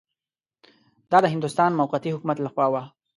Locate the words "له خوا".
2.41-2.67